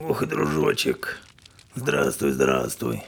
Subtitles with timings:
[0.00, 1.18] Ох, дружочек,
[1.74, 3.02] здравствуй, здравствуй.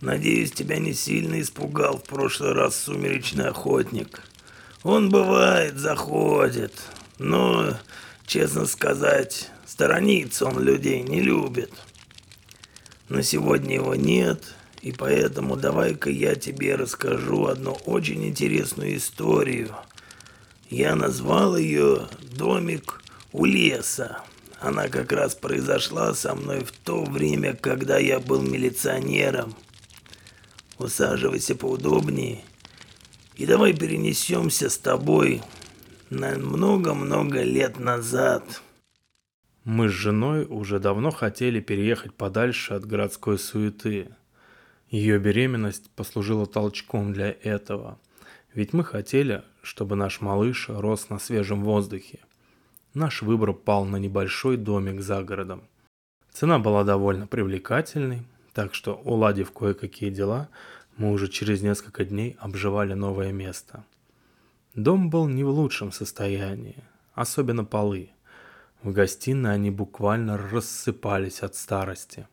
[0.00, 4.22] Надеюсь, тебя не сильно испугал в прошлый раз сумеречный охотник.
[4.84, 6.72] Он бывает, заходит,
[7.18, 7.76] но,
[8.24, 11.72] честно сказать, сторониться он людей не любит.
[13.08, 19.74] Но сегодня его нет, и поэтому давай-ка я тебе расскажу одну очень интересную историю.
[20.70, 24.22] Я назвал ее «Домик у леса».
[24.60, 29.54] Она как раз произошла со мной в то время, когда я был милиционером.
[30.78, 32.42] Усаживайся поудобнее
[33.38, 35.42] и давай перенесемся с тобой
[36.10, 38.62] на много-много лет назад.
[39.62, 44.08] Мы с женой уже давно хотели переехать подальше от городской суеты.
[44.90, 48.00] Ее беременность послужила толчком для этого.
[48.54, 52.18] Ведь мы хотели, чтобы наш малыш рос на свежем воздухе.
[52.94, 55.62] Наш выбор пал на небольшой домик за городом.
[56.32, 60.48] Цена была довольно привлекательной, так что, уладив кое-какие дела,
[60.96, 63.84] мы уже через несколько дней обживали новое место.
[64.74, 66.82] Дом был не в лучшем состоянии,
[67.14, 68.10] особенно полы–
[68.82, 72.28] в гостиной они буквально рассыпались от старости.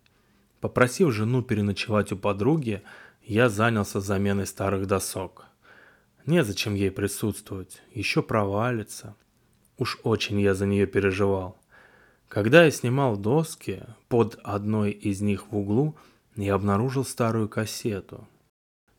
[0.62, 2.84] Попросив жену переночевать у подруги,
[3.24, 5.46] я занялся заменой старых досок.
[6.28, 9.16] Незачем ей присутствовать, еще провалится.
[9.78, 11.58] Уж очень я за нее переживал.
[12.28, 15.96] Когда я снимал доски, под одной из них в углу
[16.36, 18.28] я обнаружил старую кассету.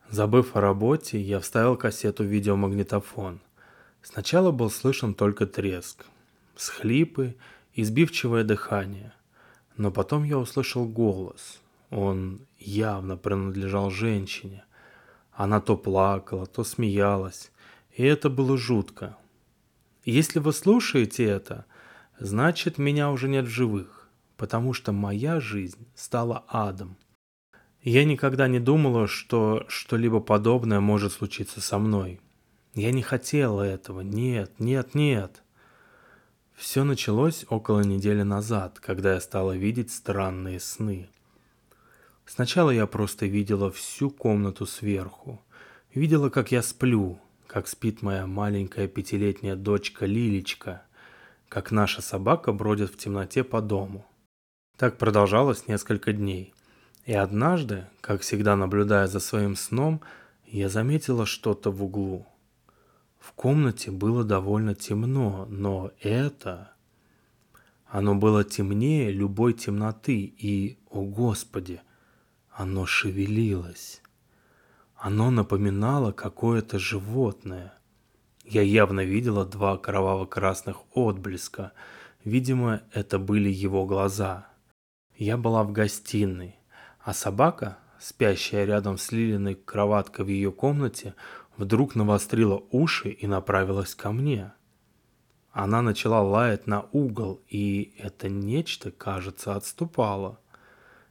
[0.09, 3.39] Забыв о работе, я вставил кассету в видеомагнитофон.
[4.01, 6.05] Сначала был слышен только треск,
[6.55, 7.35] всхлипы
[7.73, 9.13] и сбивчивое дыхание.
[9.75, 11.59] Но потом я услышал голос.
[11.89, 14.63] Он явно принадлежал женщине.
[15.33, 17.51] Она то плакала, то смеялась,
[17.91, 19.17] и это было жутко.
[20.07, 21.65] Если вы слушаете это,
[22.17, 26.95] значит меня уже нет в живых, потому что моя жизнь стала адом.
[27.81, 32.21] Я никогда не думала, что что-либо подобное может случиться со мной.
[32.73, 35.43] Я не хотела этого, нет, нет, нет.
[36.55, 41.09] Все началось около недели назад, когда я стала видеть странные сны.
[42.25, 45.41] Сначала я просто видела всю комнату сверху.
[45.93, 47.19] Видела, как я сплю,
[47.57, 50.83] как спит моя маленькая пятилетняя дочка Лилечка,
[51.49, 54.05] как наша собака бродит в темноте по дому.
[54.77, 56.53] Так продолжалось несколько дней.
[57.07, 60.01] И однажды, как всегда наблюдая за своим сном,
[60.45, 62.27] я заметила что-то в углу–
[63.19, 66.73] в комнате было довольно темно, но это...
[67.87, 71.81] Оно было темнее любой темноты, и, о Господи,
[72.51, 74.03] оно шевелилось.
[74.97, 77.73] Оно напоминало какое-то животное.
[78.43, 81.73] Я явно видела два кроваво-красных отблеска.
[82.23, 84.47] Видимо, это были его глаза.
[85.15, 86.55] Я была в гостиной,
[86.99, 91.13] а собака, спящая рядом с Лилиной кроваткой в ее комнате,
[91.57, 94.53] вдруг навострила уши и направилась ко мне.
[95.51, 100.39] Она начала лаять на угол, и это нечто, кажется, отступало.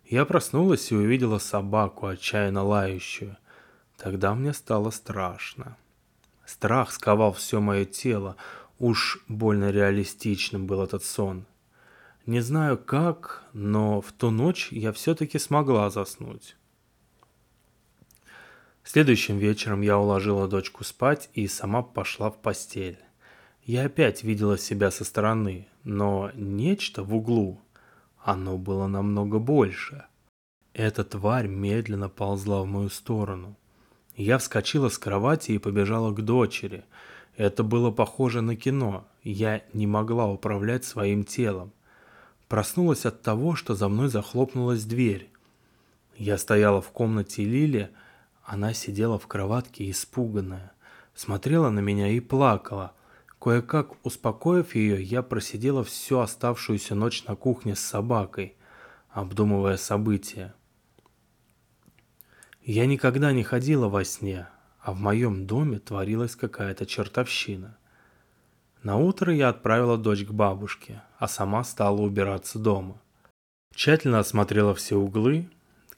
[0.05, 3.37] Я проснулась и увидела собаку, отчаянно лающую.
[3.97, 5.77] Тогда мне стало страшно.
[6.45, 8.37] Страх сковал все мое тело,
[8.79, 11.47] уж больно реалистичным был этот сон.
[12.27, 16.57] Не знаю как, но в ту ночь я все-таки смогла заснуть.
[18.85, 22.99] Следующим вечером я уложила дочку спать и сама пошла в постель.
[23.65, 27.61] Я опять видела себя со стороны, но нечто в углу,
[28.23, 30.05] оно было намного больше.
[30.73, 33.57] Эта тварь медленно ползла в мою сторону.
[34.17, 36.85] Я вскочила с кровати и побежала к дочери.
[37.37, 39.07] Это было похоже на кино.
[39.23, 41.73] Я не могла управлять своим телом.
[42.49, 45.29] Проснулась от того, что за мной захлопнулась дверь.
[46.17, 47.91] Я стояла в комнате Лили,
[48.43, 50.73] она сидела в кроватке испуганная,
[51.15, 52.93] смотрела на меня и плакала.
[53.39, 58.57] Кое-как успокоив ее, я просидела всю оставшуюся ночь на кухне с собакой,
[59.11, 60.55] обдумывая события.
[62.67, 64.47] Я никогда не ходила во сне,
[64.81, 67.79] а в моем доме творилась какая-то чертовщина.
[68.83, 73.01] На утро я отправила дочь к бабушке, а сама стала убираться дома.
[73.75, 75.49] Тщательно осмотрела все углы,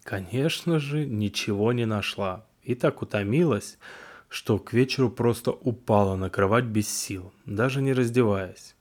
[0.08, 2.46] Конечно же, ничего не нашла.
[2.62, 3.76] И так утомилась,
[4.30, 8.74] что к вечеру просто упала на кровать без сил, даже не раздеваясь.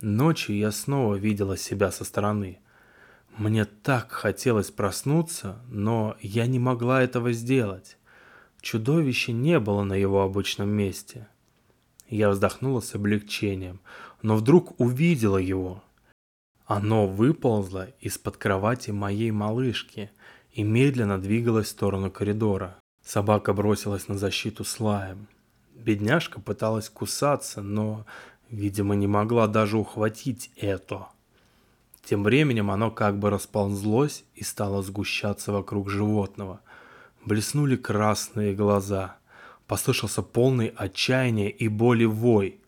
[0.00, 2.58] Ночью я снова видела себя со стороны.
[3.38, 7.96] Мне так хотелось проснуться, но я не могла этого сделать.
[8.60, 11.28] Чудовище не было на его обычном месте.
[12.08, 13.80] Я вздохнула с облегчением,
[14.22, 15.84] но вдруг увидела его.
[16.66, 20.10] Оно выползло из-под кровати моей малышки
[20.52, 22.76] и медленно двигалось в сторону коридора.
[23.04, 25.28] Собака бросилась на защиту с лаем.
[25.76, 28.04] Бедняжка пыталась кусаться, но,
[28.50, 31.06] видимо, не могла даже ухватить это.
[32.08, 36.60] Тем временем оно как бы расползлось и стало сгущаться вокруг животного.
[37.26, 39.18] Блеснули красные глаза.
[39.66, 42.60] Послышался полный отчаяния и боли вой.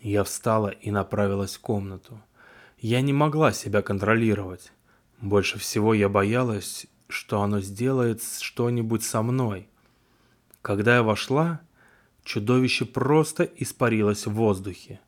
[0.00, 2.20] Я встала и направилась в комнату.
[2.80, 4.72] Я не могла себя контролировать.
[5.20, 9.68] Больше всего я боялась, что оно сделает что-нибудь со мной.
[10.62, 11.60] Когда я вошла,
[12.24, 14.98] чудовище просто испарилось в воздухе.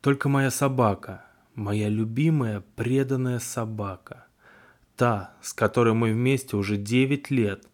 [0.00, 1.24] Только моя собака,
[1.60, 4.26] моя любимая преданная собака,
[4.96, 7.64] та, с которой мы вместе уже девять лет,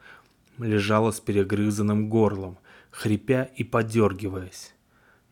[0.59, 2.59] лежала с перегрызанным горлом,
[2.91, 4.75] хрипя и подергиваясь.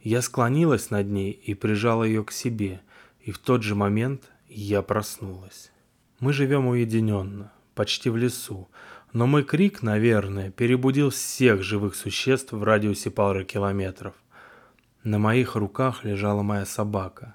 [0.01, 2.81] Я склонилась над ней и прижала ее к себе,
[3.21, 5.73] и в тот же момент я проснулась.
[6.21, 8.69] Мы живем уединенно, почти в лесу,
[9.13, 14.15] но мой крик, наверное, перебудил всех живых существ в радиусе пары километров.
[15.03, 17.35] На моих руках лежала моя собака,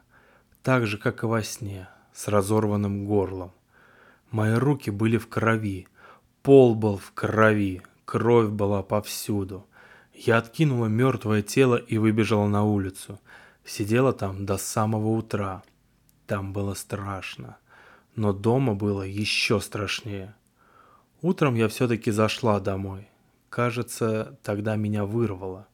[0.70, 3.52] так же, как и во сне, с разорванным горлом.
[4.30, 5.88] Мои руки были в крови,
[6.44, 9.66] пол был в крови, кровь была повсюду.
[10.14, 13.20] Я откинула мертвое тело и выбежала на улицу.
[13.66, 15.64] Сидела там до самого утра.
[16.28, 17.58] Там было страшно.
[18.16, 20.36] Но дома было еще страшнее.
[21.24, 23.08] Утром я все-таки зашла домой.
[23.50, 25.66] Кажется, тогда меня вырвало.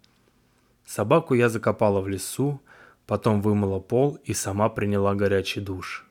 [0.86, 2.62] Собаку я закопала в лесу,
[3.08, 6.06] потом вымыла пол и сама приняла горячий душ.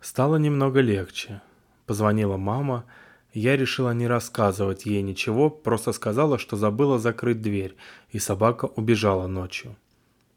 [0.00, 1.40] Стало немного легче.
[1.86, 2.84] Позвонила мама,
[3.32, 7.76] я решила не рассказывать ей ничего, просто сказала, что забыла закрыть дверь,
[8.10, 9.76] и собака убежала ночью.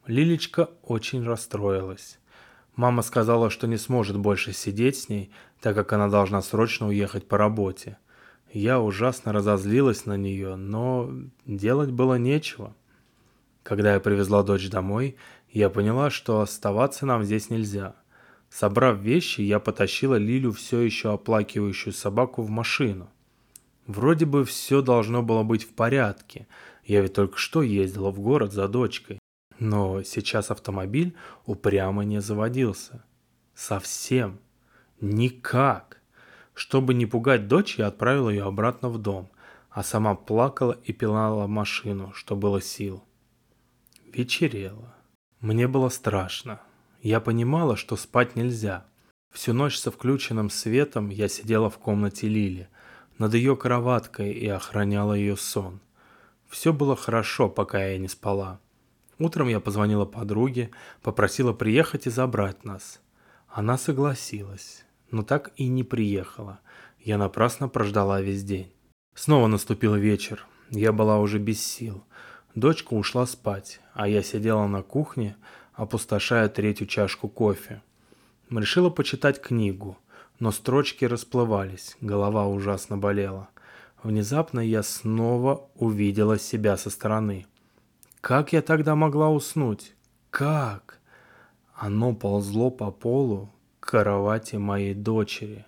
[0.07, 2.17] Лилечка очень расстроилась.
[2.75, 7.27] Мама сказала, что не сможет больше сидеть с ней, так как она должна срочно уехать
[7.27, 7.97] по работе.
[8.53, 11.11] Я ужасно разозлилась на нее, но
[11.45, 12.73] делать было нечего.
[13.67, 15.17] Когда я привезла дочь домой,
[15.49, 17.97] я поняла, что оставаться нам здесь нельзя.
[18.49, 23.09] Собрав вещи, я потащила Лилю, все еще оплакивающую собаку, в машину.
[23.85, 26.47] Вроде бы все должно было быть в порядке.
[26.85, 29.19] Я ведь только что ездила в город за дочкой.
[29.59, 31.13] Но сейчас автомобиль
[31.45, 33.03] упрямо не заводился.
[33.53, 34.39] Совсем.
[35.01, 35.99] Никак.
[36.53, 39.29] Чтобы не пугать дочь, я отправил ее обратно в дом,
[39.69, 43.03] а сама плакала и пилала машину, что было сил.
[44.17, 44.95] Вечерело.
[45.41, 46.59] Мне было страшно.
[47.03, 48.85] Я понимала, что спать нельзя.
[49.31, 52.67] Всю ночь со включенным светом я сидела в комнате Лили,
[53.19, 55.79] над ее кроваткой и охраняла ее сон.
[56.49, 58.59] Все было хорошо, пока я не спала.
[59.19, 60.71] Утром я позвонила подруге,
[61.03, 62.99] попросила приехать и забрать нас.
[63.47, 66.59] Она согласилась но так и не приехала.
[66.99, 68.73] Я напрасно прождала весь день.
[69.13, 70.45] Снова наступил вечер.
[70.69, 72.03] Я была уже без сил.
[72.57, 75.35] Дочка ушла спать, а я сидела на кухне,
[75.73, 77.83] опустошая третью чашку кофе.
[78.49, 79.95] Решила почитать книгу,
[80.39, 83.49] но строчки расплывались, голова ужасно болела.
[84.01, 87.45] Внезапно я снова увидела себя со стороны.
[88.21, 89.93] Как я тогда могла уснуть?
[90.31, 90.97] Как?
[91.75, 95.67] Оно ползло по полу, кровати моей дочери.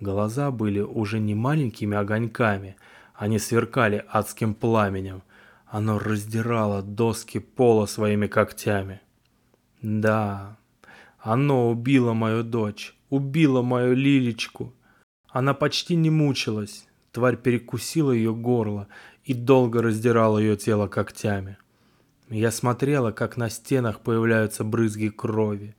[0.00, 2.76] Глаза были уже не маленькими огоньками,
[3.14, 5.20] они сверкали адским пламенем.
[5.66, 9.00] Оно раздирало доски пола своими когтями.
[9.82, 10.56] Да,
[11.18, 14.72] оно убило мою дочь, убило мою Лилечку.
[15.28, 16.86] Она почти не мучилась.
[17.12, 18.88] Тварь перекусила ее горло
[19.24, 21.56] и долго раздирала ее тело когтями.
[22.28, 25.74] Я смотрела, как на стенах появляются брызги крови.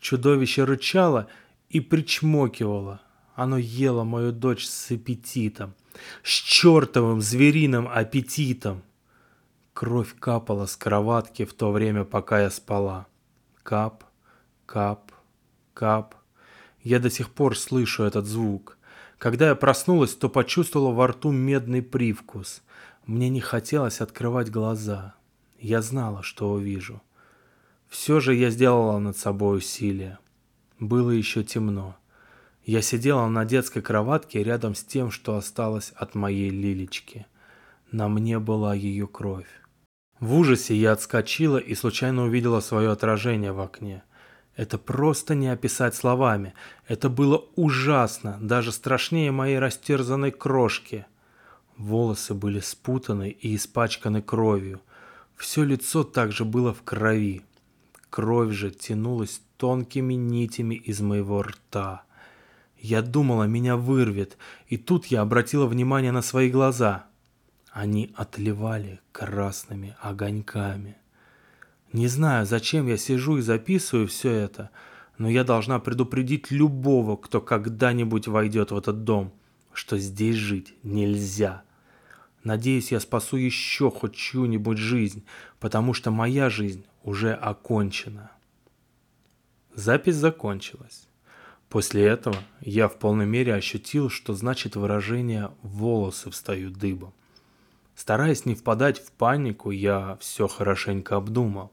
[0.00, 1.28] Чудовище рычало
[1.68, 3.00] и причмокивало.
[3.34, 5.74] Оно ело мою дочь с аппетитом,
[6.22, 8.82] с чертовым звериным аппетитом.
[9.74, 13.06] Кровь капала с кроватки в то время, пока я спала.
[13.62, 14.04] Кап,
[14.66, 15.12] кап,
[15.72, 16.14] кап.
[16.82, 18.76] Я до сих пор слышу этот звук.
[19.18, 22.62] Когда я проснулась, то почувствовала во рту медный привкус.
[23.06, 25.14] Мне не хотелось открывать глаза.
[25.58, 27.00] Я знала, что увижу.
[27.88, 30.18] Все же я сделала над собой усилие.
[30.80, 31.96] Было еще темно.
[32.64, 37.26] Я сидела на детской кроватке рядом с тем, что осталось от моей Лилечки.
[37.90, 39.61] На мне была ее кровь.
[40.22, 44.04] В ужасе я отскочила и случайно увидела свое отражение в окне.
[44.54, 46.54] Это просто не описать словами.
[46.86, 51.06] Это было ужасно, даже страшнее моей растерзанной крошки.
[51.76, 54.80] Волосы были спутаны и испачканы кровью.
[55.34, 57.42] Все лицо также было в крови.
[58.08, 62.04] Кровь же тянулась тонкими нитями из моего рта.
[62.78, 64.38] Я думала, меня вырвет,
[64.68, 67.06] и тут я обратила внимание на свои глаза.
[67.72, 70.96] Они отливали красными огоньками.
[71.94, 74.70] Не знаю, зачем я сижу и записываю все это,
[75.16, 79.32] но я должна предупредить любого, кто когда-нибудь войдет в этот дом,
[79.72, 81.62] что здесь жить нельзя.
[82.44, 85.24] Надеюсь, я спасу еще хоть чью-нибудь жизнь,
[85.58, 88.32] потому что моя жизнь уже окончена.
[89.74, 91.08] Запись закончилась.
[91.70, 97.14] После этого я в полной мере ощутил, что значит выражение «волосы встают дыбом».
[97.94, 101.72] Стараясь не впадать в панику, я все хорошенько обдумал.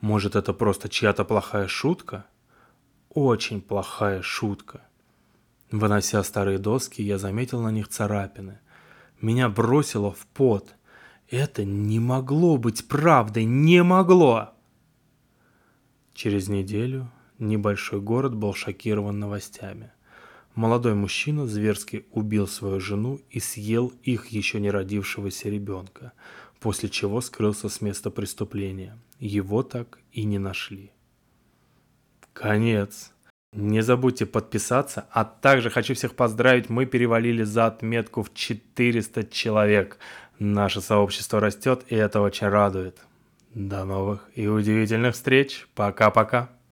[0.00, 2.26] Может, это просто чья-то плохая шутка?
[3.10, 4.82] Очень плохая шутка.
[5.70, 8.60] Вынося старые доски, я заметил на них царапины.
[9.20, 10.74] Меня бросило в пот.
[11.30, 14.50] Это не могло быть правдой, не могло!
[16.12, 19.90] Через неделю небольшой город был шокирован новостями.
[20.54, 26.12] Молодой мужчина зверски убил свою жену и съел их еще не родившегося ребенка,
[26.60, 28.96] после чего скрылся с места преступления.
[29.18, 30.92] Его так и не нашли.
[32.32, 33.10] Конец.
[33.52, 39.98] Не забудьте подписаться, а также хочу всех поздравить, мы перевалили за отметку в 400 человек.
[40.40, 42.98] Наше сообщество растет, и это очень радует.
[43.54, 45.68] До новых и удивительных встреч.
[45.76, 46.50] Пока-пока.